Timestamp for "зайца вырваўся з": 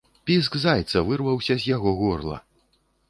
0.63-1.71